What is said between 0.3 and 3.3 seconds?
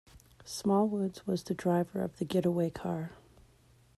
Smallwoods was the driver of the getaway car.